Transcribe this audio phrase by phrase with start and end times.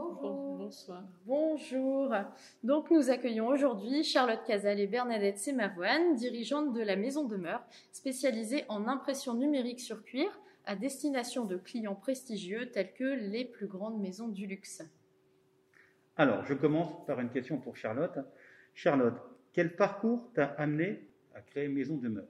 [0.00, 0.56] Bonjour.
[0.56, 1.02] Bonsoir.
[1.26, 2.14] Bonjour.
[2.64, 8.64] Donc nous accueillons aujourd'hui Charlotte Casal et Bernadette Semavoine, dirigeantes de la Maison Demeure, spécialisée
[8.68, 10.30] en impression numérique sur cuir
[10.64, 14.82] à destination de clients prestigieux tels que les plus grandes maisons du luxe.
[16.16, 18.18] Alors, je commence par une question pour Charlotte.
[18.72, 19.20] Charlotte,
[19.52, 22.28] quel parcours t'a amené à créer Maison Demeure?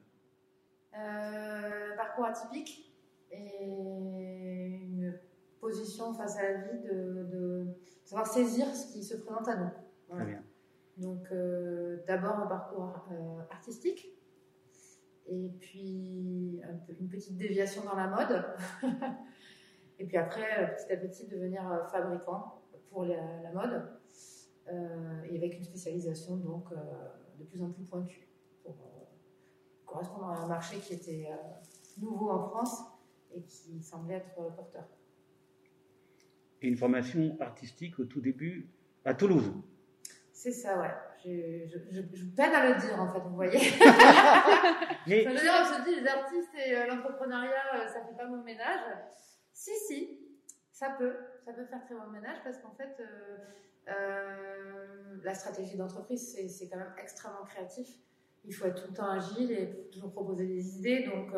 [0.98, 2.92] Euh, Parcours atypique
[3.30, 4.29] et
[5.70, 7.66] position face à la vie de,
[8.04, 9.70] savoir saisir ce qui se présente à nous.
[10.08, 10.42] Très bien.
[10.96, 14.12] Donc, euh, d'abord un parcours euh, artistique,
[15.26, 16.60] et puis
[16.98, 18.44] une petite déviation dans la mode,
[20.00, 23.88] et puis après, petit à petit, devenir fabricant pour la, mode,
[24.72, 26.70] euh, et avec une spécialisation donc
[27.38, 28.28] de plus en plus pointue
[28.64, 28.74] pour
[29.86, 31.28] correspondre à un marché qui était
[31.98, 32.82] nouveau en France
[33.32, 34.84] et qui semblait être porteur
[36.62, 38.68] et une formation artistique au tout début
[39.04, 39.52] à Toulouse.
[40.32, 40.90] C'est ça, ouais.
[41.22, 43.58] Je, je, peine à le dire, en fait, vous voyez.
[45.06, 45.22] Mais...
[45.22, 48.26] Ça veut dire, on se dit, les artistes et euh, l'entrepreneuriat, euh, ça fait pas
[48.26, 48.80] mon ménage.
[49.52, 50.18] Si, si,
[50.72, 51.14] ça peut.
[51.44, 53.02] Ça peut faire très bon ménage parce qu'en fait,
[53.88, 57.88] euh, la stratégie d'entreprise, c'est quand même extrêmement créatif.
[58.44, 61.04] Il faut être tout le temps agile et toujours proposer des idées.
[61.04, 61.34] Donc,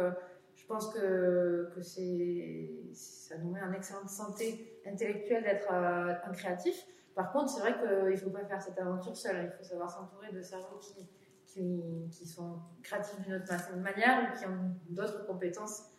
[0.62, 6.86] je pense que, que ça nous met en excellente santé intellectuelle d'être euh, un créatif.
[7.16, 9.44] Par contre, c'est vrai qu'il ne faut pas faire cette aventure seul.
[9.44, 11.08] Il faut savoir s'entourer de cerveaux qui,
[11.46, 15.90] qui, qui sont créatifs d'une autre manière ou qui ont d'autres compétences.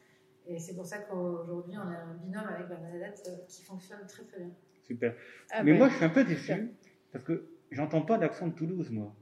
[0.47, 4.23] Et c'est pour ça qu'aujourd'hui, on a un binôme avec Bernadette euh, qui fonctionne très
[4.23, 4.53] très bien.
[4.81, 5.13] Super.
[5.51, 6.73] Ah Mais moi, je suis un peu déçu
[7.11, 9.13] parce que j'entends pas l'accent de Toulouse, moi.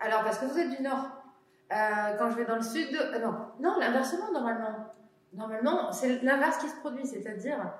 [0.00, 1.18] Alors, parce que vous êtes du Nord.
[1.70, 4.77] Euh, quand je vais dans le sud, euh, non, non, l'inversement normalement.
[5.38, 7.72] Normalement, c'est l'inverse qui se produit, c'est-à-dire,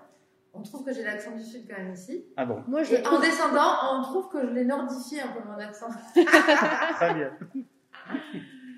[0.54, 2.24] on trouve que j'ai l'accent du sud quand même ici.
[2.36, 2.62] Ah bon?
[2.69, 5.88] Moi, je Et en descendant, on trouve que je l'ai nordifié un peu mon accent.
[6.14, 7.32] très bien.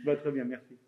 [0.07, 0.79] bah, très bien, merci.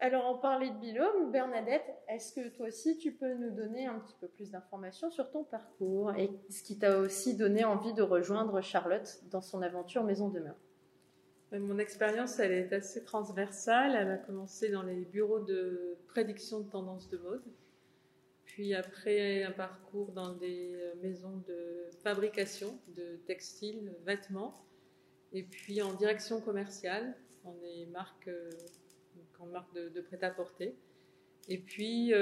[0.00, 1.30] Alors, on parlait de binôme.
[1.30, 5.30] Bernadette, est-ce que toi aussi, tu peux nous donner un petit peu plus d'informations sur
[5.30, 10.04] ton parcours et ce qui t'a aussi donné envie de rejoindre Charlotte dans son aventure
[10.04, 10.56] Maison Demeure?
[11.52, 13.94] Mon expérience, elle est assez transversale.
[13.94, 17.44] Elle a commencé dans les bureaux de prédiction de tendances de mode,
[18.44, 24.64] puis après un parcours dans des euh, maisons de fabrication de textiles, vêtements,
[25.32, 27.16] et puis en direction commerciale,
[27.62, 28.50] des marques, euh,
[29.38, 30.74] en marque de, prêt-à-porter.
[31.48, 32.12] Et puis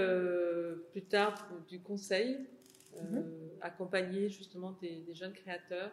[0.92, 2.46] plus tard du conseil,
[2.94, 3.24] mm-hmm.
[3.62, 5.92] accompagner justement des, des jeunes créateurs,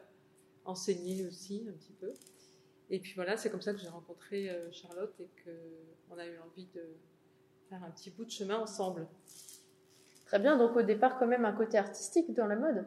[0.65, 2.11] enseigner aussi un petit peu.
[2.94, 6.38] Et puis voilà, c'est comme ça que j'ai rencontré euh, Charlotte et qu'on a eu
[6.40, 6.84] envie de
[7.69, 9.07] faire un petit bout de chemin ensemble.
[10.25, 12.85] Très bien, donc au départ quand même un côté artistique dans la mode?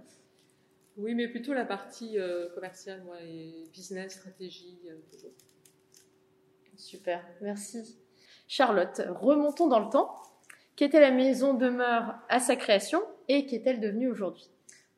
[0.99, 4.79] Oui, mais plutôt la partie euh, commerciale, moi, et business, stratégie.
[4.91, 5.29] Euh,
[6.77, 7.99] Super, merci.
[8.47, 10.21] Charlotte, remontons dans le temps.
[10.77, 14.51] Qu'était la maison demeure à sa création et qu'est-elle devenue aujourd'hui?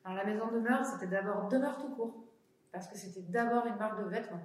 [0.03, 2.25] Alors la maison demeure, c'était d'abord demeure tout court,
[2.73, 4.41] parce que c'était d'abord une marque de vêtements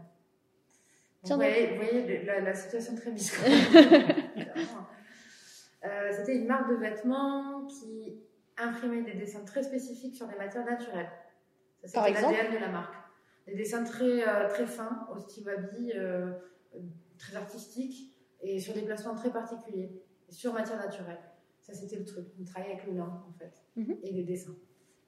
[1.22, 3.44] vous, voyez, la, situation très bizarre.
[5.84, 8.14] Euh, c'était une marque de vêtements qui
[8.56, 11.10] imprimait des dessins très spécifiques sur des matières naturelles.
[11.82, 12.94] Ça, c'était l'ADN de la marque.
[13.48, 16.30] Des dessins très, euh, très fins, au style wabi, euh,
[17.18, 19.90] très artistiques, et sur des placements très particuliers,
[20.28, 21.18] sur matière naturelle.
[21.60, 22.26] Ça, c'était le truc.
[22.40, 23.96] On travaillait avec le lin, en fait, mhm.
[24.04, 24.54] et les dessins.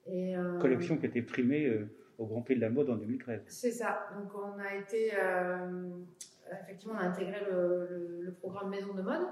[0.07, 1.71] Et, Collection qui a été primée
[2.17, 3.43] au Grand Prix de la mode en 2013.
[3.47, 4.07] C'est ça.
[4.15, 5.89] Donc on a été, euh,
[6.63, 9.27] effectivement, on a intégré le, programme Maison de mode.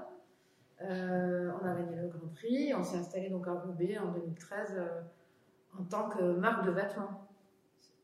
[0.82, 2.74] Euh, on a gagné le Grand Prix.
[2.74, 5.00] On s'est installé donc à Roubaix en 2013 euh,
[5.78, 7.28] en tant que marque de vêtements.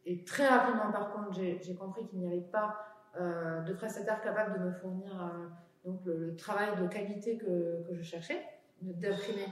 [0.06, 2.86] Et très rapidement, par contre, j'ai compris qu'il n'y avait pas
[3.18, 5.12] de prestataire capable de me fournir
[5.84, 8.40] donc le, travail de qualité que, je cherchais,
[8.80, 9.46] d'imprimer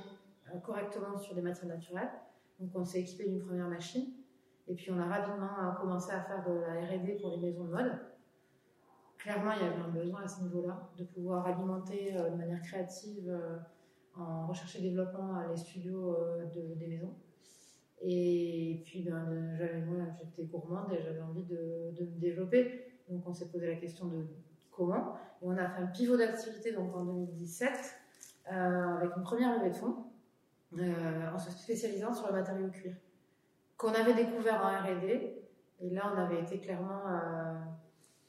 [0.63, 2.09] correctement sur des matières naturelles.
[2.61, 4.07] Donc on s'est équipé d'une première machine
[4.69, 7.65] et puis on a rapidement euh, commencé à faire de la RD pour les maisons
[7.65, 7.93] de mode.
[9.17, 12.61] Clairement, il y avait un besoin à ce niveau-là, de pouvoir alimenter euh, de manière
[12.61, 13.59] créative, euh,
[14.17, 16.17] en recherche et développement, les studios
[16.55, 17.15] de, des maisons.
[18.01, 22.85] Et puis, ben, j'avais, moi, j'étais gourmande et j'avais envie de, de, me développer.
[23.09, 24.27] Donc, on s'est posé la question de
[24.73, 25.15] comment.
[25.41, 27.71] Et on a fait un pivot d'activité donc en 2017
[28.51, 30.05] euh, avec une première levée de fonds
[30.73, 32.95] en se spécialisant sur le matériau cuir
[33.79, 35.41] qu'on avait découvert en R&D.
[35.81, 37.55] Et là, on avait été clairement euh,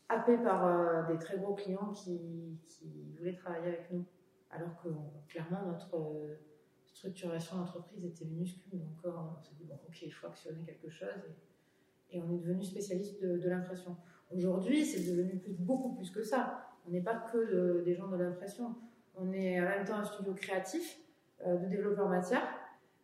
[0.07, 2.59] happé par euh, des très gros clients qui,
[3.17, 4.05] voulaient travailler avec nous.
[4.51, 4.87] Alors que
[5.27, 6.37] clairement, notre
[6.85, 8.79] structuration d'entreprise était minuscule.
[8.79, 11.09] Donc, on s'est dit, bon, ok, il faut actionner quelque chose.
[12.11, 13.97] Et, on est devenu spécialiste de, l'impression.
[14.31, 16.67] Aujourd'hui, c'est devenu beaucoup plus que ça.
[16.87, 18.75] On n'est pas que de, des gens de l'impression.
[19.15, 20.99] On est en même temps un studio créatif
[21.45, 22.58] euh, de développeurs matière.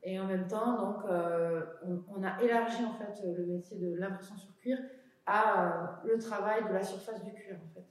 [0.07, 3.95] Et en même temps, donc, euh, on, on, a élargi en fait le métier de
[3.95, 4.77] l'impression sur cuir
[5.25, 7.85] à euh, le travail de la surface du cuir en fait.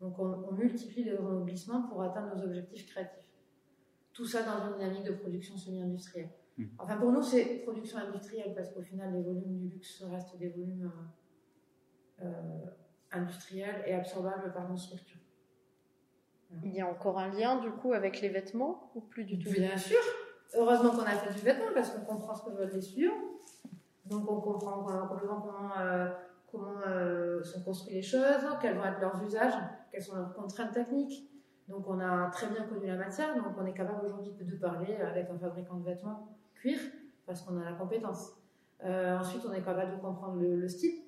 [0.00, 3.28] Donc on, on multiplie les glissements pour atteindre nos objectifs créatifs.
[4.14, 6.30] Tout ça dans une dynamique de production semi-industrielle.
[6.56, 6.64] Mmh.
[6.78, 10.48] Enfin pour nous c'est production industrielle parce qu'au final les volumes du luxe restent des
[10.48, 10.90] volumes
[12.22, 12.64] euh,
[13.12, 15.20] industriels et absorbables par nos structures.
[16.64, 19.50] Il y a encore un lien du coup avec les vêtements ou plus du tout?
[19.50, 19.98] Bien sûr.
[20.54, 23.12] Heureusement qu'on a fait du vêtement parce qu'on comprend ce que veulent les suyants.
[24.06, 26.08] Donc on comprend complètement comment, euh,
[26.86, 28.22] euh, sont construites les choses,
[28.60, 29.52] quels vont être leurs usages,
[29.92, 31.30] quelles sont leurs contraintes techniques.
[31.68, 34.96] Donc on a très bien connu la matière, donc on est capable aujourd'hui de parler
[34.96, 36.78] avec un fabricant de vêtements cuir
[37.26, 38.32] parce qu'on a la compétence.
[38.84, 41.02] Euh, ensuite on est capable de comprendre le, le, style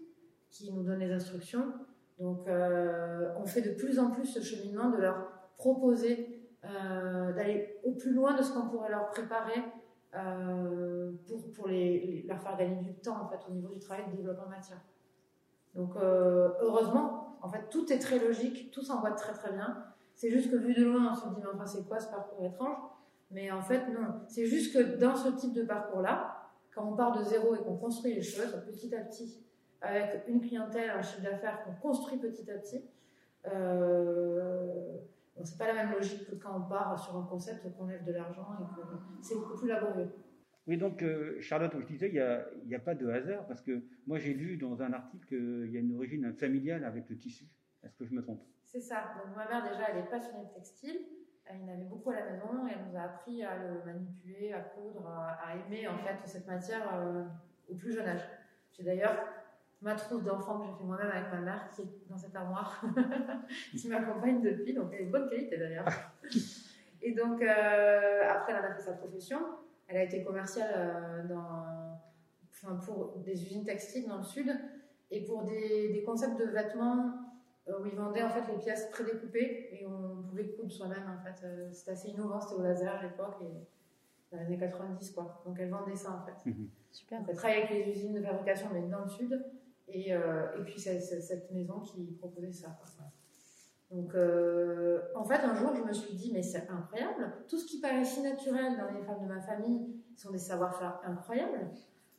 [0.50, 1.72] qui nous donne les instructions.
[2.18, 6.29] Donc on fait de plus en plus ce cheminement de leur proposer
[7.34, 9.62] d'aller au plus loin de ce qu'on pourrait leur préparer
[10.14, 14.10] euh, pour, pour les, leur faire gagner du temps en fait au niveau du travail
[14.10, 14.80] de développement matière.
[15.74, 19.84] Donc euh, heureusement, en fait tout est très logique, tout s'emboîte très très bien.
[20.14, 22.44] C'est juste que vu de loin, on se dit mais enfin c'est quoi ce parcours
[22.44, 22.76] étrange?
[23.30, 26.36] Mais en fait non, c'est juste que dans ce type de parcours-là,
[26.74, 29.40] quand on part de zéro et qu'on construit les choses petit à petit,
[29.80, 32.84] avec une clientèle, un chiffre d'affaires qu'on construit petit à petit,
[33.46, 34.98] euh,
[35.40, 38.04] donc c'est pas la même logique que quand on part sur un concept qu'on lève
[38.04, 38.82] de l'argent et que
[39.22, 40.10] c'est beaucoup plus laborieux.
[40.66, 43.82] Oui, donc euh, Charlotte, je disais, il n'y a, a, pas de hasard parce que
[44.06, 47.46] moi j'ai lu dans un article qu'il y a une origine familiale avec le tissu.
[47.82, 48.42] Est-ce que je me trompe?
[48.66, 49.14] C'est ça.
[49.16, 50.98] Donc ma mère déjà, elle est passionnée de textile.
[51.46, 54.52] Elle en avait beaucoup à la maison et elle nous a appris à le manipuler,
[54.52, 57.24] à coudre, à, à aimer en fait cette matière euh,
[57.66, 58.28] au plus jeune âge.
[58.72, 59.16] J'ai d'ailleurs
[59.82, 62.82] ma trousse d'enfant que j'ai fait moi-même avec ma mère qui est dans cette armoire,
[63.76, 65.86] qui m'accompagne depuis, donc elle est de bonne qualité d'ailleurs.
[67.02, 69.38] Et donc, euh, après, elle a fait sa profession.
[69.88, 71.98] Elle a été commerciale euh, dans,
[72.52, 74.54] enfin, pour des usines textiles dans le sud
[75.10, 77.12] et pour des, des concepts de vêtements
[77.68, 81.18] euh, où ils vendaient en fait les pièces prédécoupées et on pouvait coudre soi-même.
[81.18, 83.66] En fait, c'était assez innovant, c'était au laser à l'époque et
[84.30, 85.42] dans les années 90 quoi.
[85.44, 86.48] Donc elle vendait ça en fait.
[86.48, 86.68] Mmh.
[86.92, 87.22] Super.
[87.28, 89.44] Elle travaille avec les usines de fabrication mais dans le sud.
[89.92, 92.78] Et, euh, et puis c'est cette maison qui proposait ça.
[93.90, 97.66] Donc euh, en fait un jour je me suis dit mais c'est incroyable, tout ce
[97.66, 101.70] qui paraît si naturel dans les femmes de ma famille sont des savoir-faire incroyables.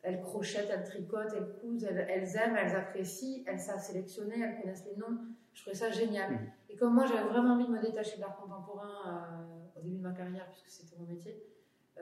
[0.03, 4.59] Elles crochettent, elles tricotent, elles cousent, elles, elles, aiment, elles apprécient, elles savent sélectionner, elles
[4.59, 5.19] connaissent les noms.
[5.53, 6.31] Je trouvais ça génial.
[6.31, 6.51] Mmh.
[6.71, 9.97] Et comme moi j'avais vraiment envie de me détacher de l'art contemporain euh, au début
[9.97, 11.41] de ma carrière puisque c'était mon métier,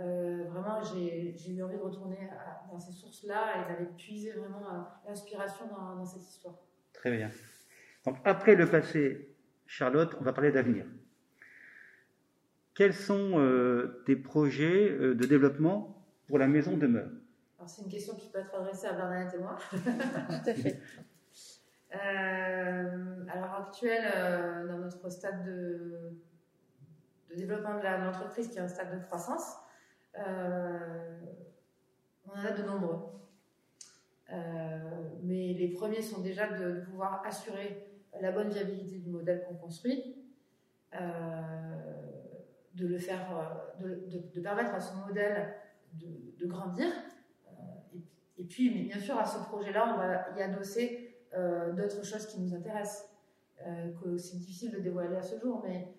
[0.01, 4.61] euh, vraiment, j'ai eu envie de retourner à, dans ces sources-là et d'aller puiser vraiment
[5.05, 6.55] l'inspiration dans, dans, cette histoire.
[6.93, 7.29] Très bien.
[8.05, 9.35] Donc, après le passé,
[9.67, 10.85] Charlotte, on va parler d'avenir.
[12.73, 17.09] Quels sont euh, tes projets euh, de développement pour la maison demeure
[17.67, 19.57] C'est une question qui peut être adressée à Bernadette et moi.
[19.71, 20.79] Tout à fait.
[21.93, 26.13] Euh, à l'heure actuelle, dans notre stade de,
[27.31, 29.58] de développement de l'entreprise, qui est un stade de croissance, euh,
[32.25, 32.99] on en a de nombreux.
[34.31, 37.85] Euh, mais les premiers sont déjà de, pouvoir assurer
[38.21, 40.15] la bonne viabilité du modèle qu'on construit,
[40.93, 40.99] euh,
[42.75, 45.53] de le faire, de, permettre à ce modèle
[45.93, 46.87] de, grandir.
[48.37, 51.15] Et, puis, bien sûr, à ce projet-là, on va y adosser
[51.75, 53.09] d'autres choses qui nous intéressent,
[54.01, 55.93] que c'est difficile de dévoiler à ce jour, mais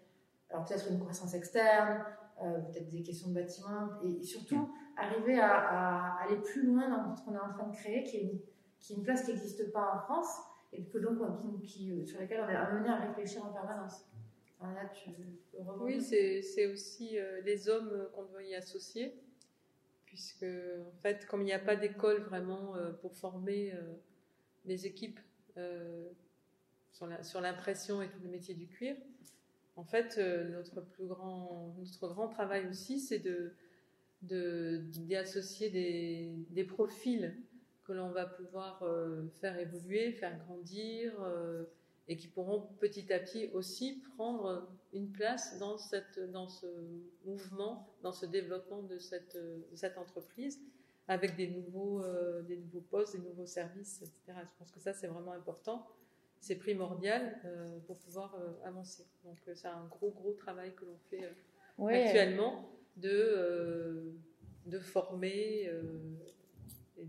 [0.51, 6.17] alors peut-être une croissance externe, euh, peut-être des questions de bâtiment, et, surtout arriver à,
[6.23, 9.25] aller plus loin dans ce qu'on est en train de créer, qui est une, place
[9.25, 10.39] qui n'existe pas en France,
[10.73, 11.19] et que donc
[11.63, 14.07] qui, qui, sur laquelle on est amené à réfléchir en permanence.
[14.61, 15.11] Alors là, tu
[15.81, 19.21] oui, c'est aussi euh, les hommes qu'on doit y associer,
[20.11, 23.95] puisque en fait, comme il n'y a pas d'école vraiment euh, pour former euh,
[24.65, 25.21] les équipes
[25.57, 26.09] euh,
[26.91, 28.97] sur l'impression et tous les métiers du cuir,
[29.77, 33.55] en fait, euh, notre plus grand, notre grand travail aussi, c'est de
[34.23, 37.35] d'y associer des, des, profils
[37.85, 41.65] que l'on va pouvoir euh, faire évoluer, faire grandir euh,
[42.07, 46.67] et qui pourront petit à petit aussi prendre une place dans, cette, dans ce
[47.25, 49.39] mouvement, dans ce développement de cette,
[49.75, 50.61] cette entreprise
[51.09, 52.03] avec des nouveaux,
[52.43, 54.39] des nouveaux postes, des nouveaux services, etc.
[54.43, 55.89] Je pense que ça, c'est vraiment important.
[56.41, 57.39] C'est primordial
[57.87, 59.05] pour pouvoir avancer.
[59.25, 61.23] Donc, c'est un gros, gros travail que l'on fait
[61.79, 64.13] actuellement de, euh,
[64.67, 65.83] de former euh,
[66.99, 67.07] et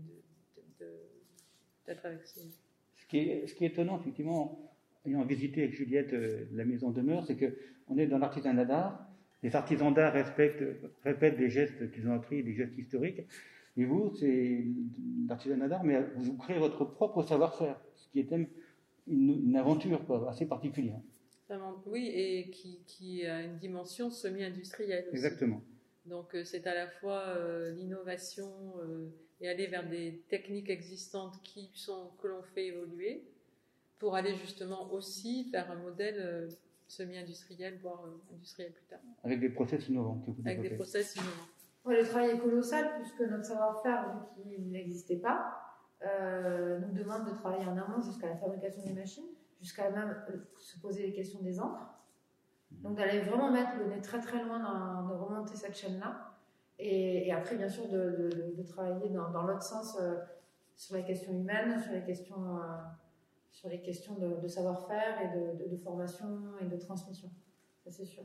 [1.86, 4.72] d'être avec Ce qui, est, ce qui est étonnant, effectivement,
[5.06, 9.08] ayant visité avec Juliette euh, la maison demeure, c'est qu'on est dans l'artisanat d'art.
[9.42, 13.22] Les artisans d'art répètent des gestes qu'ils ont appris, des gestes historiques.
[13.76, 14.64] Et vous, c'est
[15.26, 18.32] l'artisanat d'art, mais vous créez votre propre savoir-faire, ce qui est
[19.06, 21.00] une, une aventure assez particulière.
[21.86, 25.16] Oui, et qui, qui, a une dimension semi-industrielle aussi.
[25.16, 25.62] Exactement.
[26.06, 28.50] Donc euh, c'est à la fois euh, l'innovation
[28.82, 29.08] euh,
[29.40, 33.24] et aller vers des techniques existantes qui sont, que l'on fait évoluer
[33.98, 36.48] pour aller justement aussi vers un modèle
[36.88, 38.04] semi-industriel, voire
[38.34, 38.98] industriel plus tard.
[39.22, 40.20] Avec des process innovants.
[40.26, 41.48] Que vous Avec des process innovants.
[41.86, 45.71] le travail est colossal puisque notre savoir-faire, vu qu'il n'existait pas,
[46.02, 49.28] nous demande de travailler en amont jusqu'à la fabrication des machines,
[49.60, 50.16] jusqu'à même
[50.58, 51.92] se poser les questions des encres
[52.80, 56.28] donc d'aller vraiment mettre le nez très très loin, dans, de remonter cette chaîne-là.
[56.78, 60.16] Et, après, bien sûr, de, de, travailler dans, l'autre sens euh,
[60.74, 62.60] sur les questions humaines, sur les questions, euh,
[63.52, 66.26] sur les questions de, savoir-faire et de, formation
[66.60, 67.30] et de transmission.
[67.84, 68.24] Ça, c'est sûr.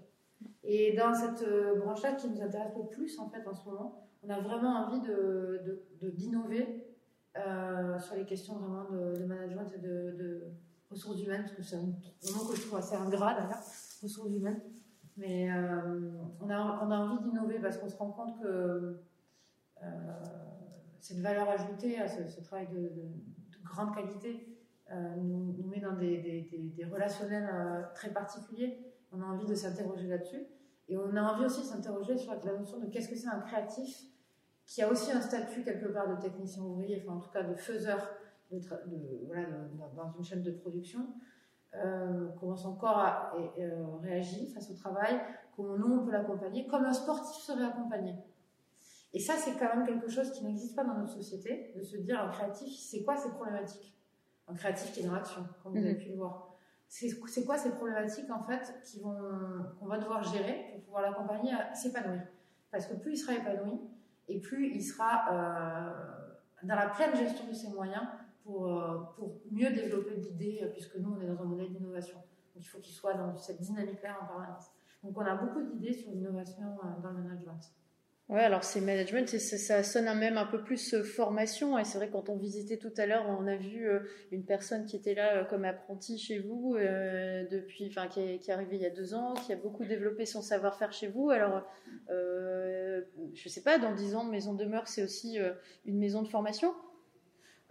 [0.64, 4.08] Et dans cette euh, branche-là qui nous intéresse le plus, en fait, en ce moment,
[4.24, 5.02] on a vraiment envie
[6.02, 6.87] d'innover
[8.00, 10.44] sur les questions vraiment de, management et de,
[10.89, 13.62] ressources humaines, parce que c'est un moment que je trouve assez ingrat d'ailleurs
[14.01, 14.62] ressources humaines.
[15.17, 19.00] Mais euh, on, a, envie d'innover parce qu'on se rend compte que
[19.84, 19.88] euh,
[21.00, 22.91] cette valeur ajoutée à ce, travail de,
[23.63, 24.48] grande qualité
[24.91, 27.50] euh, nous, met dans des, des, des, relationnels
[27.96, 28.79] très particuliers.
[29.12, 30.46] On a envie de s'interroger là-dessus.
[30.88, 33.41] Et on a envie aussi de s'interroger sur la notion de qu'est-ce que c'est un
[33.41, 34.03] créatif
[34.68, 37.56] qui a aussi un statut quelque part de technicien ouvrier, enfin en tout cas de
[37.56, 38.12] faiseur
[38.52, 38.60] de,
[39.26, 39.48] voilà,
[39.96, 41.08] dans une chaîne de production.
[41.74, 45.20] Euh, comment son corps a, euh, réagi face au travail,
[45.56, 48.16] comment nous on peut l'accompagner, comme un sportif serait accompagné.
[49.14, 51.98] Et ça, c'est quand même quelque chose qui n'existe pas dans notre société, de se
[51.98, 53.96] dire un créatif, c'est quoi ces problématiques?
[54.48, 56.00] Un créatif qui est dans l'action, comme vous avez mhm.
[56.00, 56.56] pu le voir.
[56.88, 62.22] C'est quoi ces problématiques en fait qu'on va devoir gérer pour pouvoir l'accompagner à s'épanouir?
[62.72, 63.78] Parce que plus il sera épanoui,
[64.28, 66.28] et plus il sera euh,
[66.64, 68.04] dans la pleine gestion de ses moyens
[68.44, 72.18] pour, euh, pour mieux développer l'idée, euh, puisque nous, on est dans un modèle d'innovation.
[72.18, 74.72] Donc, il faut qu'il soit dans cette dynamique-là en permanence.
[75.04, 77.62] Donc, on a beaucoup d'idées sur l'innovation dans le management.
[78.30, 81.80] Ouais, alors c'est management, ça sonne même un peu plus formation.
[81.80, 83.90] Et c'est vrai, quand on visitait tout à l'heure, on a vu
[84.32, 88.82] une personne qui était là comme apprenti chez vous, depuis, enfin, qui est, arrivée il
[88.82, 91.30] y a deux ans, qui a beaucoup développé son savoir-faire chez vous.
[91.30, 91.66] Alors,
[92.10, 93.02] euh,
[93.34, 95.40] je sais pas, dans dix ans, Maison Demeure, c'est aussi
[95.86, 96.74] une maison de formation?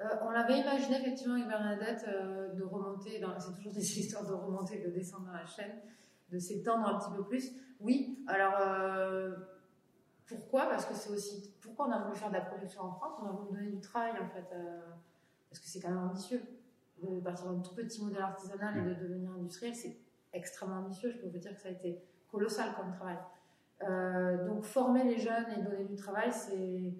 [0.01, 4.33] Euh, on l'avait imaginé effectivement avec Bernadette euh, de remonter, c'est toujours des histoires de
[4.33, 5.73] remonter, de descendre dans la chaîne,
[6.31, 7.53] de s'étendre un petit peu plus.
[7.81, 9.35] Oui, alors euh,
[10.27, 10.67] pourquoi?
[10.67, 13.27] Parce que c'est aussi pourquoi on a voulu faire de la production en France, on
[13.27, 14.47] a voulu donner du travail en fait,
[15.49, 16.43] parce que c'est quand même ambitieux
[17.03, 19.97] de partir d'un tout petit modèle artisanal et de devenir industriel, c'est
[20.33, 21.11] extrêmement ambitieux.
[21.11, 23.19] Je peux vous dire que ça a été colossal comme travail.
[24.47, 26.95] donc former les jeunes et donner du travail, c'est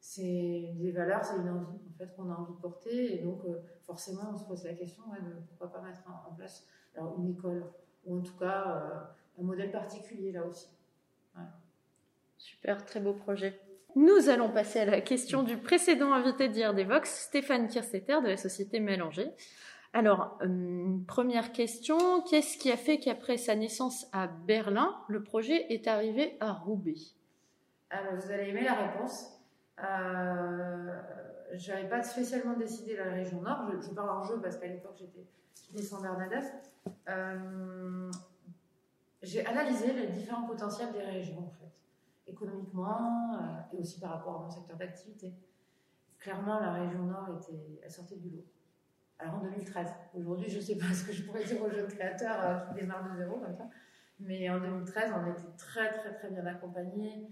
[0.00, 3.44] c'est des valeurs, c'est une envie en fait qu'on a envie de porter, et donc
[3.44, 7.30] euh, forcément on se pose la question de pourquoi pas mettre en, place alors, une
[7.30, 7.70] école
[8.06, 10.68] ou en tout cas euh, un modèle particulier là aussi.
[12.40, 13.60] Super, très beau projet.
[13.96, 16.48] Nous allons passer à la question du précédent invité
[16.84, 19.30] Vox, Stéphane Kirstetter de la société Mélanger.
[19.92, 25.66] Alors, euh, première question, qu'est-ce qui a fait qu'après sa naissance à Berlin, le projet
[25.70, 26.94] est arrivé à Roubaix?
[27.90, 29.38] Alors, vous allez aimer la réponse.
[29.78, 30.98] Euh,
[31.52, 33.70] je n'avais pas spécialement décidé la région Nord.
[33.82, 36.54] Je, parle en jeu parce qu'à l'époque, j'étais sans Bernadette.
[39.22, 41.79] J'ai analysé les différents potentiels des régions, en fait,
[42.30, 45.32] économiquement euh, et aussi par rapport à mon secteur d'activité.
[46.18, 48.44] Clairement, la région Nord était, elle sortait du lot.
[49.18, 49.88] Alors en 2013.
[50.14, 53.10] Aujourd'hui, je ne sais pas ce que je pourrais dire aux jeunes créateurs qui démarrent
[53.12, 53.68] de zéro comme ça.
[54.18, 57.28] Mais en 2013, on était très, très, très bien accompagnés.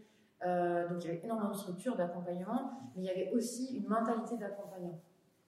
[0.46, 3.88] Euh, donc il y avait énormément de structures d'accompagnement, mais il y avait aussi une
[3.88, 5.00] mentalité d'accompagnement.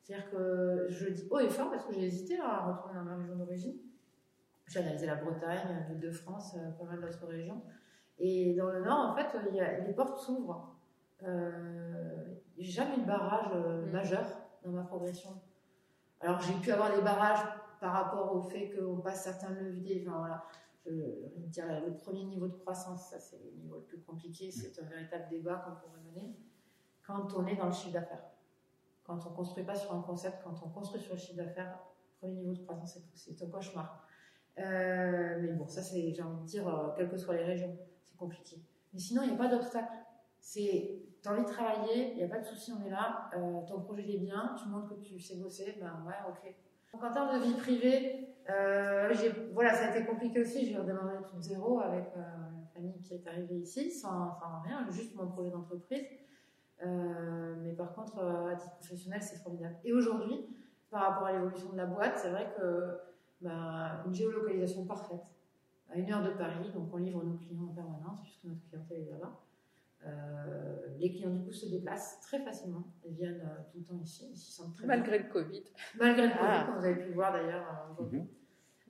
[0.02, 3.16] C'est-à-dire que je dis haut et fort parce que j'ai hésité à retourner dans ma
[3.16, 3.76] région d'origine.
[4.66, 7.62] J'ai analysé la Bretagne, l'île de France, euh, pas mal d'autres régions.
[8.21, 10.77] Et dans le Nord, en fait, il y a, les portes s'ouvrent.
[11.23, 12.27] Euh,
[12.59, 13.91] j'ai jamais eu de barrage euh, Mm.
[13.91, 14.27] majeur
[14.65, 15.31] dans ma progression.
[16.21, 17.45] Alors j'ai pu avoir des barrages
[17.81, 20.05] par rapport au fait qu'on passe certains leviers.
[20.07, 20.45] Enfin voilà,
[20.85, 20.91] je,
[21.39, 24.79] je dirais le premier niveau de croissance, ça c'est le niveau le plus compliqué, c'est
[24.83, 26.37] un véritable débat qu'on pourrait mener
[27.07, 28.25] quand on est dans le chiffre d'affaires.
[29.05, 31.79] Quand on construit pas sur un concept, quand on construit sur le chiffre d'affaires,
[32.19, 34.07] premier niveau de croissance, c'est- c'est un cauchemar.
[34.59, 37.77] Euh, mais bon, ça c'est, j'ai envie de dire, euh, quelles que soient les régions,
[38.21, 38.62] compliqué.
[38.93, 39.93] Mais sinon, il n'y a pas d'obstacle.
[40.39, 43.31] C'est, t'as envie de travailler, il n'y a pas de souci, on est là.
[43.37, 46.55] Euh, ton projet est bien, tu montres que tu sais bosser, ben ouais, ok.
[46.93, 49.12] Donc en termes de vie privée, euh,
[49.53, 50.67] voilà, ça a été compliqué aussi.
[50.67, 54.61] J'ai redémarré tout de zéro avec euh, la famille qui est arrivée ici, sans, sans
[54.65, 56.05] rien, juste mon projet d'entreprise.
[56.85, 59.77] Euh, mais par contre, à titre professionnel, c'est formidable.
[59.85, 60.47] Et aujourd'hui,
[60.91, 62.99] par rapport à l'évolution de la boîte, c'est vrai que
[63.41, 65.23] ben, une géolocalisation parfaite,
[65.92, 69.06] à une heure de Paris, donc on livre nos clients en permanence, puisque notre clientèle
[69.09, 69.40] est là-bas.
[70.06, 74.00] Euh, les clients du coup se déplacent très facilement, ils viennent euh, tout le temps
[74.02, 74.97] ici, ils s'y sentent très bien.
[74.97, 75.62] Malgré le Covid.
[75.99, 76.64] Malgré le Covid, Ah.
[76.66, 78.02] comme vous avez pu le voir d'ailleurs euh.
[78.04, 78.26] Mhm.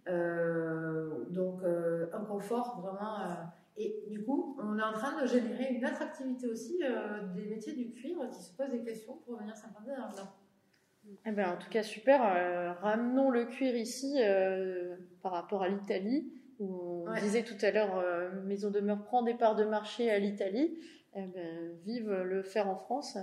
[0.09, 3.21] Euh, donc euh, un confort vraiment.
[3.21, 3.35] euh,
[3.77, 7.73] et du coup, on est en train de générer une attractivité aussi euh, des métiers
[7.75, 11.17] du cuivre qui se posent des questions pour venir s'implanter dans le.
[11.25, 12.21] Eh ben, en tout cas, super.
[12.23, 16.31] Euh, ramenons le cuir ici euh, par rapport à l'Italie,
[16.61, 17.21] où on Ouais.
[17.21, 20.79] disait tout à l'heure, euh, Maison de Meur prend des parts de marché à l'Italie.
[21.17, 23.19] Eh ben, vive le faire en France.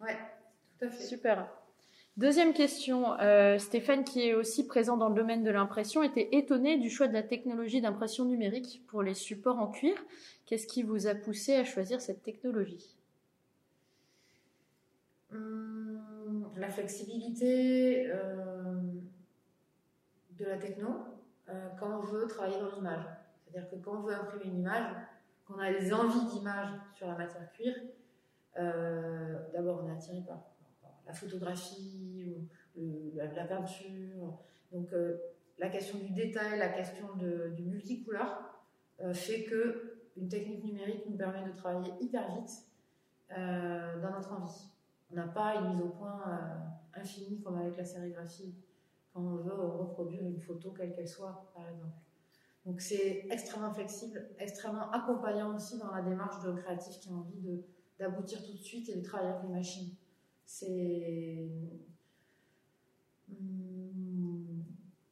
[0.00, 0.16] Ouais,
[0.78, 1.02] tout à fait.
[1.04, 1.52] Super.
[2.16, 3.12] Deuxième question.
[3.20, 7.08] Euh, Stéphane, qui est aussi présent dans le domaine de l'impression, était étonné du choix
[7.08, 9.94] de la technologie d'impression numérique pour les supports en cuir.
[10.46, 12.96] Qu'est-ce qui vous a poussé à choisir cette technologie?
[15.32, 18.80] Hum, la flexibilité euh,
[20.38, 20.88] de la techno
[21.48, 23.04] euh, quand on veut travailler dans l'image.
[23.44, 24.94] C'est-à-dire que quand on veut imprimer une image,
[25.46, 27.74] qu'on a des envies d'image sur la matière cuir,
[28.58, 30.38] euh, d'abord on est attiré par,
[31.06, 32.34] la photographie
[32.76, 34.40] ou la, peinture.
[34.72, 35.18] Donc euh,
[35.58, 38.58] la question du détail, la question du multicouleur
[39.00, 42.50] euh, fait que une technique numérique nous permet de travailler hyper vite
[43.30, 44.70] dans notre envie.
[45.12, 46.22] On n'a pas une mise au point
[46.94, 48.54] infinie comme avec la sérigraphie
[49.96, 51.94] reproduire une photo quelle qu'elle soit, par exemple.
[52.64, 57.40] Donc c'est extrêmement flexible, extrêmement accompagnant aussi dans la démarche de créatif qui a envie
[57.40, 57.62] de-
[57.98, 59.94] d'aboutir tout de suite et de travailler avec les machines.
[60.44, 61.48] C'est
[63.30, 64.64] hum,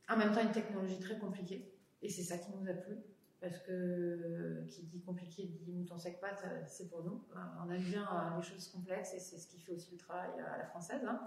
[0.09, 2.97] en même temps une technologie très compliquée et c'est ça qui nous a plu
[3.41, 7.23] parce que qui dit compliqué dit mouton sec pâte, c'est pour nous.
[7.65, 10.57] On aime bien les choses complexes et c'est ce qui fait aussi le travail à
[10.59, 11.03] la française.
[11.07, 11.21] hein.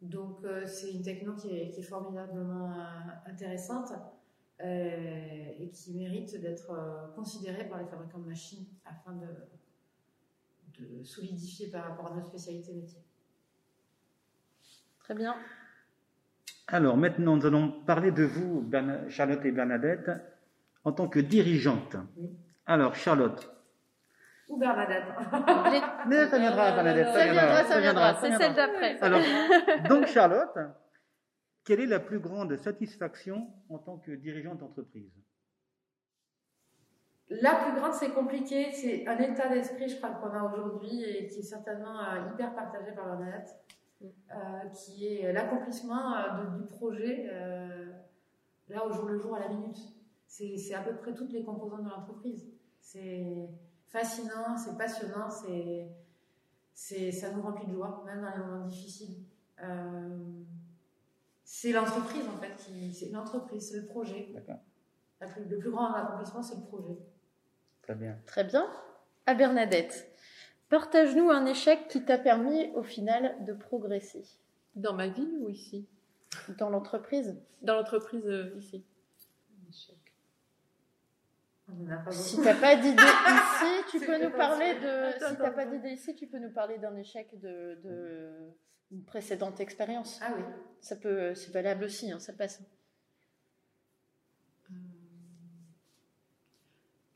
[0.00, 3.92] Donc euh, c'est une techno qui est, qui est formidablement euh, intéressante
[4.60, 9.26] euh, et qui mérite d'être euh, considérée par les fabricants de machines afin de,
[10.78, 13.00] de solidifier par rapport à notre spécialité métier.
[15.00, 15.36] Très bien.
[16.66, 18.70] Alors maintenant, nous allons parler de vous,
[19.08, 20.10] Charlotte et Bernadette,
[20.84, 21.96] en tant que dirigeante.
[22.16, 22.30] Oui.
[22.64, 23.50] Alors, Charlotte.
[24.50, 25.04] Ou Bernadette.
[26.08, 27.06] Mais ça viendra, Bernadette.
[27.06, 28.14] Ça viendra, ça viendra.
[28.14, 28.98] ça C'est celle d'après.
[29.00, 29.20] Alors,
[29.88, 30.58] donc Charlotte,
[31.64, 35.12] quelle est la plus grande satisfaction en tant que dirigeante d'entreprise?
[37.28, 38.72] La plus grande, c'est compliqué.
[38.72, 42.52] C'est un état d'esprit, je crois, qu'on a aujourd'hui et qui est certainement euh, hyper
[42.56, 43.54] partagé par Bernadette,
[44.02, 47.92] euh, qui est l'accomplissement euh, du projet euh,
[48.68, 49.78] là au jour le jour, à la minute.
[50.26, 52.50] C'est c'est à peu près toutes les composantes de l'entreprise.
[52.80, 53.48] C'est
[53.90, 55.88] fascinant, c'est passionnant, c'est
[56.74, 59.18] c'est ça nous remplit de joie, même dans les moments difficiles.
[59.62, 60.18] Euh,
[61.44, 64.32] c'est l'entreprise en fait qui c'est l'entreprise, c'est le projet.
[65.20, 66.96] Plus- le plus grand accomplissement, c'est le projet.
[67.82, 68.16] Très bien.
[68.26, 68.66] Très bien.
[69.26, 70.10] À Bernadette.
[70.70, 74.24] Partage-nous un échec qui t'a permis au final de progresser
[74.76, 75.86] Dans ma vie ou ici?
[76.58, 77.36] Dans l'entreprise?
[77.62, 78.84] Dans l'entreprise euh, ici.
[79.58, 80.09] A pas
[82.10, 82.44] Si beaucoup.
[82.48, 85.04] t'as pas d'idée ici, tu peux nous pas parler de.
[85.14, 88.30] Attends, Si t'as pas d'idée ici, tu peux nous parler d'un échec de, de
[88.90, 90.18] une précédente expérience.
[90.22, 90.42] Ah oui.
[90.80, 92.60] Ça peut, c'est valable aussi, hein, ça passe.
[94.70, 94.74] Euh,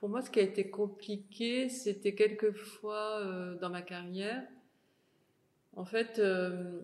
[0.01, 4.43] Pour moi, ce qui a été compliqué, c'était quelquefois euh, dans ma carrière,
[5.77, 6.81] en fait, euh,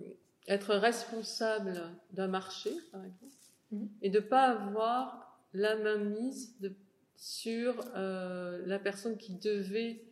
[0.49, 1.81] être responsable
[2.13, 3.35] d'un marché, par exemple,
[3.73, 3.89] Mhm.
[4.03, 6.75] et de pas avoir la main mise de,
[7.21, 10.03] sur euh, la personne qui devait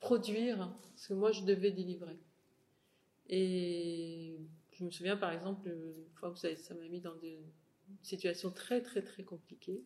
[0.00, 2.18] produire ce que moi je devais délivrer.
[3.28, 4.38] Et
[4.72, 7.38] je me souviens, par exemple, une fois où ça m'a mis dans des
[8.00, 9.84] situations très, très, très compliquées.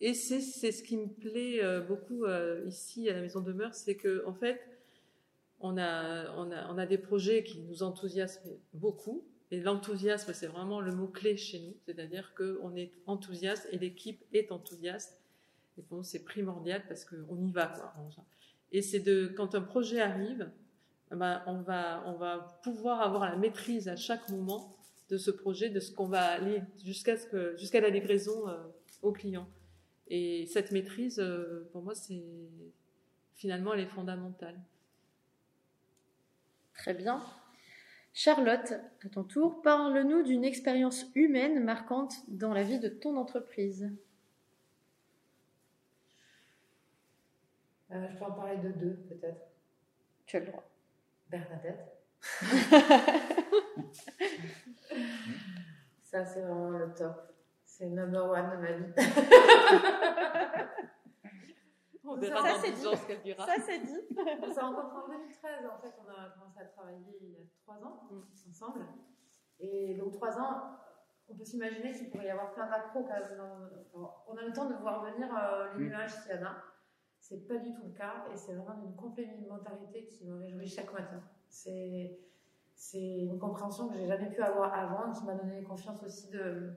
[0.00, 3.52] Et c'est c'est ce qui me plaît euh, beaucoup euh, ici à la Maison de
[3.52, 4.60] Meurs, c'est que en fait,
[5.60, 9.24] on a, on, a, on a des projets qui nous enthousiasment beaucoup.
[9.54, 11.76] Et l'enthousiasme, c'est vraiment le mot-clé chez nous.
[11.86, 15.16] C'est-à-dire qu'on est enthousiaste et l'équipe est enthousiaste.
[15.78, 17.72] Et pour nous, c'est primordial parce qu'on y va.
[18.72, 20.50] Et c'est de, quand un projet arrive,
[21.12, 24.76] eh ben, on, va, pouvoir avoir la maîtrise à chaque moment
[25.08, 28.56] de ce projet, de ce qu'on va aller jusqu'à la livraison euh,
[29.02, 29.48] au client.
[30.08, 32.24] Et cette maîtrise, euh, pour moi, c'est
[33.36, 34.58] finalement, elle est fondamentale.
[36.74, 37.22] Très bien.
[38.16, 38.72] Charlotte,
[39.04, 43.90] à ton tour, parle-nous d'une expérience humaine marquante dans la vie de ton entreprise.
[47.90, 49.48] Euh, je peux en parler de deux, peut-être.
[50.26, 50.62] Tu as le droit.
[51.28, 51.92] Bernadette.
[56.04, 57.34] Ça, c'est vraiment le top.
[57.64, 58.92] C'est le number one de ma vie.
[62.14, 63.46] On verra ça, dans 10 ans ce qu'elle dira.
[63.46, 64.00] Ça, c'est dit.
[64.42, 65.66] On s'est rencontrés en 2013.
[65.66, 68.48] En fait, on a commencé à travailler il y a 3 ans mm.
[68.48, 68.86] ensemble.
[69.58, 70.78] Et donc, 3 ans,
[71.28, 73.40] on peut s'imaginer qu'il pourrait y avoir plein d'accros quand même.
[73.94, 76.56] On a le temps de voir venir euh, les nuages s'il y en a.
[77.18, 80.92] C'est pas du tout le cas et c'est vraiment une complémentarité qui me réjouit chaque
[80.92, 81.22] matin.
[81.48, 82.18] C'est
[82.92, 86.74] une compréhension que j'ai jamais pu avoir avant et qui m'a donné confiance aussi de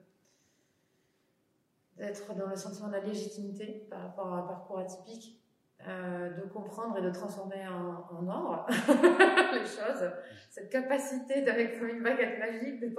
[1.97, 5.43] d'être dans le sentiment de la légitimité par rapport à un parcours atypique,
[5.87, 8.65] euh, de comprendre et de transformer en, ordre
[9.53, 10.11] les choses.
[10.49, 12.95] Cette capacité d'avec comme une baguette magique de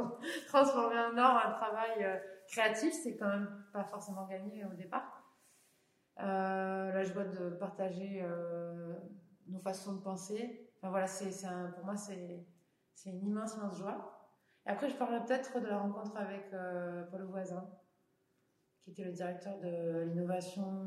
[0.46, 5.18] transformer en ordre un travail euh, créatif, c'est quand même pas forcément gagné au départ.
[6.20, 8.94] Euh, la joie de partager euh,
[9.46, 10.68] nos façons de penser.
[10.82, 11.30] Voilà, c'est,
[11.74, 12.44] pour moi, c'est,
[12.94, 14.18] c'est une immense, immense joie.
[14.66, 17.68] Et après, je parlerai peut-être de la rencontre avec euh, Paul Voisin,
[18.88, 20.84] qui était le directeur de l'innovation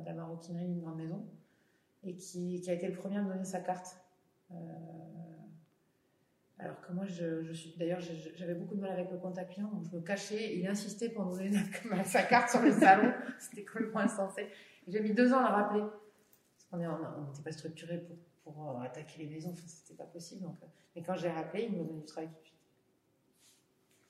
[0.00, 1.26] de la maroquinerie d'une grande maison,
[2.04, 3.96] et qui, a été le premier à me donner sa carte.
[6.58, 7.74] Alors que moi, je, suis.
[7.76, 8.00] D'ailleurs,
[8.34, 10.56] j'avais beaucoup de mal avec le contact client, donc je me cachais.
[10.56, 11.50] Il insistait pour nous donner
[12.04, 13.12] sa carte sur le salon.
[13.38, 14.48] C'était complètement insensé.
[14.86, 15.84] J'ai mis deux ans à le rappeler.
[16.70, 18.06] Parce qu'on n'était pas structuré
[18.42, 19.50] pour, euh, attaquer les maisons.
[19.50, 20.46] Enfin, c'était pas possible.
[20.46, 22.55] Euh, mais quand j'ai rappelé, il m'a donné du travail tout de suite.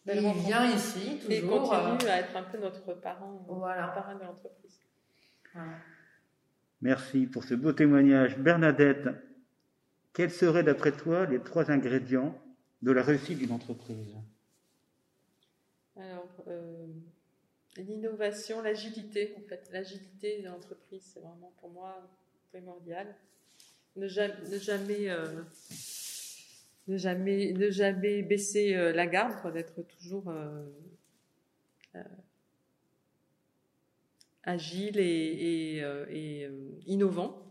[0.09, 1.33] Il vient ici, toujours.
[1.33, 3.89] Il continue à être un peu notre parent, voilà.
[3.89, 4.81] parent de l'entreprise.
[6.83, 8.39] Merci pour ce beau témoignage.
[8.39, 9.09] Bernadette,
[10.13, 12.39] quels seraient d'après toi les trois ingrédients
[12.83, 14.15] de la réussite d'une entreprise?
[15.97, 16.87] Alors, euh,
[17.77, 19.69] l'innovation, l'agilité, en fait.
[19.73, 22.07] L'agilité de l'entreprise, c'est vraiment pour moi
[22.51, 23.15] primordial.
[23.97, 25.43] Ne jamais, jamais, euh,
[26.89, 30.33] ne jamais, ne jamais baisser euh, la garde, d'être toujours
[34.45, 36.49] agile et, et
[36.87, 37.47] innovant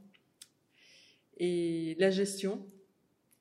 [1.37, 2.65] et la gestion,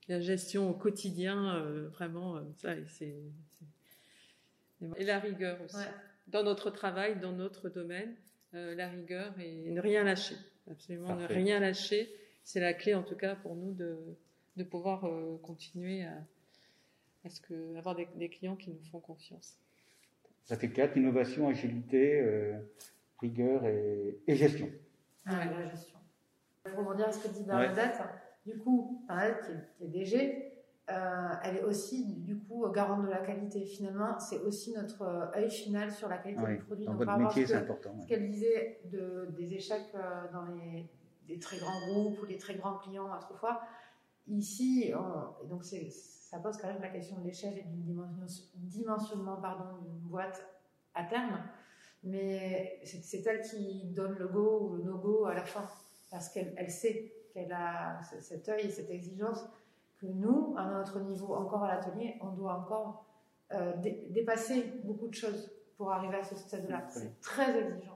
[0.09, 3.15] la gestion au quotidien, euh, vraiment, euh, ça, c'est,
[4.97, 5.77] et la rigueur aussi.
[6.27, 8.15] Dans notre travail, dans notre domaine,
[8.55, 10.37] euh, la rigueur et ne rien lâcher.
[10.71, 12.11] Absolument ne rien lâcher.
[12.43, 13.97] C'est la clé, en tout cas, pour nous de,
[14.57, 15.07] de pouvoir
[15.43, 16.15] continuer à,
[17.25, 19.59] à ce que, avoir des, des, clients qui nous font confiance.
[20.45, 22.23] Ça fait quatre innovation, agilité,
[23.21, 24.71] rigueur et, et gestion.
[25.27, 25.99] Ah, la gestion.
[26.63, 28.01] Pour rebondir à ce que dit Bernadette,
[28.47, 30.55] du coup, Bernadette qui est, DG,
[30.91, 33.65] euh, elle est aussi du coup garante de la qualité.
[33.65, 36.85] Finalement, c'est aussi notre euh, œil final sur la qualité du produit.
[36.85, 37.99] Dans votre métier, c'est important.
[38.01, 40.87] Ce qu'elle disait de, des échecs euh, dans les
[41.27, 43.63] des très grands groupes ou des très grands clients autrefois,
[44.29, 44.93] ici,
[45.49, 47.95] donc ça pose quand même la question de l'échelle et du
[48.55, 50.47] dimensionnement pardon d'une boîte
[50.95, 51.41] à terme,
[52.03, 55.69] mais c'est elle qui donne le go ou le no-go à la fin
[56.11, 59.45] parce qu'elle sait qu'elle a cet œil et cette exigence
[59.99, 63.05] que nous, à notre niveau, encore à l'atelier, on doit encore
[63.53, 63.73] euh,
[64.11, 66.87] dépasser beaucoup de choses pour arriver à ce stade-là.
[66.89, 67.94] C'est très exigeant.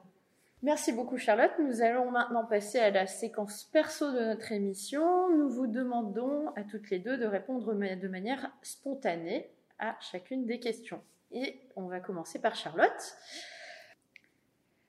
[0.63, 1.53] Merci beaucoup Charlotte.
[1.61, 5.31] Nous allons maintenant passer à la séquence perso de notre émission.
[5.31, 10.59] Nous vous demandons à toutes les deux de répondre de manière spontanée à chacune des
[10.59, 11.01] questions.
[11.31, 13.17] Et on va commencer par Charlotte.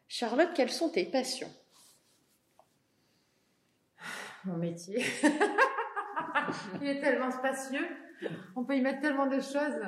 [0.08, 1.54] Charlotte, quelles sont tes passions?
[4.46, 5.06] Mon métier.
[6.82, 7.88] Il est tellement spacieux,
[8.56, 9.82] on peut y mettre tellement de choses.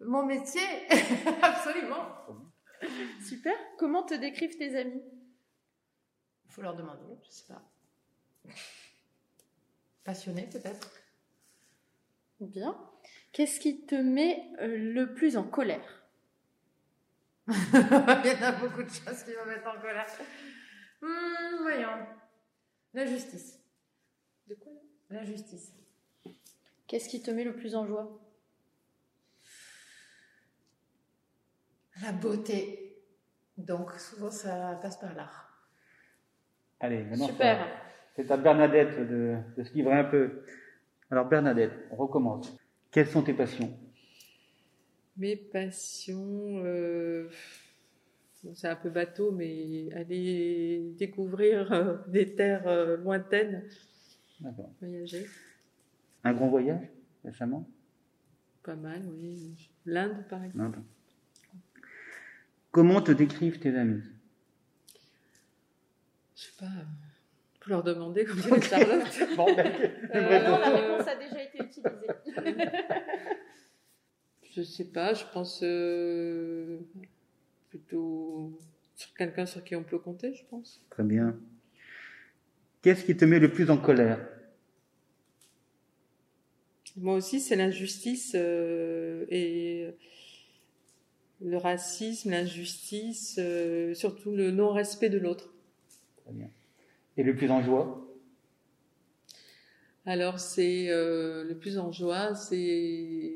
[0.00, 0.62] Mon métier,
[1.42, 2.49] absolument.
[3.26, 3.54] Super.
[3.78, 5.02] Comment te décrivent tes amis?
[6.46, 7.62] Il faut leur demander, je sais pas.
[10.04, 10.90] Passionné peut-être?
[12.40, 12.76] Bien.
[13.32, 16.04] Qu'est-ce qui te met euh, le plus en colère?
[17.48, 20.06] Il y en a beaucoup de choses qui me mettent en colère.
[21.00, 22.06] Hmm, voyons.
[22.94, 23.58] La justice.
[24.48, 24.72] De quoi?
[25.10, 25.72] La justice.
[26.86, 28.20] Qu'est-ce qui te met le plus en joie?
[32.02, 32.96] La beauté.
[33.56, 35.46] Donc souvent ça passe par l'art.
[36.80, 37.66] Allez, maintenant, Super.
[38.16, 40.42] c'est à Bernadette de, de se livrer un peu.
[41.10, 42.56] Alors Bernadette, on recommence.
[42.90, 43.76] Quelles sont tes passions?
[45.16, 47.28] Mes passions, euh,
[48.42, 53.68] bon, c'est un peu bateau, mais aller découvrir euh, des terres euh, lointaines,
[54.40, 54.70] D'accord.
[54.80, 55.26] voyager,
[56.24, 56.88] Un grand voyage
[57.24, 57.68] récemment?
[58.62, 59.70] Pas mal, oui.
[59.84, 60.78] L'Inde, par exemple.
[62.70, 64.02] Comment te décrivent tes amis?
[66.36, 66.84] Je sais pas, euh,
[67.60, 69.02] faut leur demander comme dirait Charlotte.
[69.36, 69.66] Bon, ben,
[70.14, 71.90] Euh, Non, la euh, réponse a déjà été utilisée.
[74.52, 76.80] Je sais pas, je pense euh,
[77.68, 78.58] plutôt
[78.96, 80.84] sur quelqu'un sur qui on peut compter, je pense.
[80.90, 81.38] Très bien.
[82.82, 84.18] Qu'est-ce qui te met le plus en colère?
[86.96, 89.94] Moi aussi, c'est l'injustice euh, et
[91.42, 95.52] le racisme, l'injustice, euh, surtout le non-respect de l'autre.
[96.24, 96.48] Très bien.
[97.16, 98.06] Et le plus en joie?
[100.06, 103.32] Alors, c'est euh, le plus en joie, c'est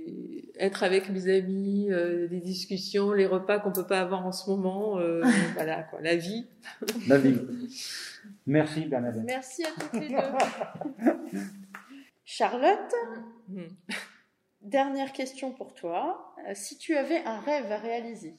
[0.59, 4.49] être avec mes amis, euh, des discussions, les repas qu'on peut pas avoir en ce
[4.49, 5.23] moment, euh,
[5.55, 6.47] voilà quoi, la vie.
[7.07, 7.39] La vie.
[8.47, 9.25] Merci Bernadette.
[9.27, 11.41] Merci à toutes les deux.
[12.25, 12.95] Charlotte,
[13.47, 13.67] Hmm.
[14.65, 16.35] Dernière question pour toi.
[16.49, 18.35] Euh, Si tu avais un rêve à réaliser,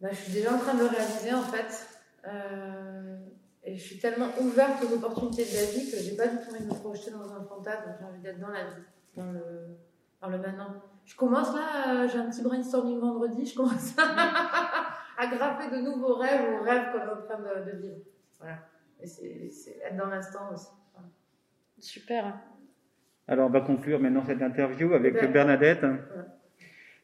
[0.00, 1.88] Bah, je suis déjà en train de le réaliser en fait.
[2.26, 3.16] Euh,
[3.64, 6.50] et je suis tellement ouverte aux opportunités de la vie que j'ai pas du tout
[6.50, 7.96] envie de me projeter dans un fantasme.
[7.98, 8.82] J'ai envie d'être dans la vie,
[9.16, 9.76] dans le,
[10.20, 10.74] dans le maintenant.
[11.04, 15.80] Je commence là, euh, j'ai un petit brainstorming vendredi, je commence à, à graffer de
[15.80, 17.96] nouveaux rêves aux rêves qu'on est en train de, de vivre.
[18.38, 18.58] Voilà.
[19.00, 20.68] Et c'est c'est être dans l'instant aussi.
[20.94, 21.08] Voilà.
[21.78, 22.38] super.
[23.28, 25.14] Alors on va conclure maintenant cette interview avec.
[25.32, 25.84] Bernadette.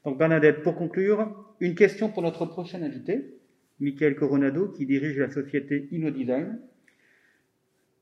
[0.05, 3.35] Donc Bernadette, pour conclure, une question pour notre prochain invité,
[3.81, 6.59] Michael Coronado, qui dirige la société InnoDesign,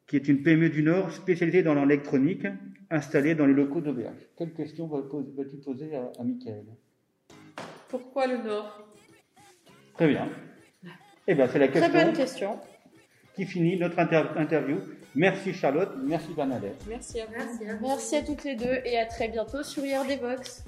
[0.07, 2.47] qui est une PME du Nord spécialisée dans l'électronique,
[2.91, 4.19] installée dans les locaux d'auberge.
[4.37, 5.03] Quelle question vas-
[5.37, 6.65] vas-tu poser à, à Michael?
[7.89, 8.89] Pourquoi le Nord?
[9.95, 10.29] Très bien.
[11.27, 12.59] Eh bien, c'est la Très question bonne question.
[13.37, 14.79] qui finit notre inter- interview.
[15.14, 16.83] Merci Charlotte, merci Bernadette.
[16.88, 17.33] Merci à vous.
[17.37, 17.64] Merci.
[17.83, 20.64] Merci à toutes les deux et à très bientôt sur IRD Box.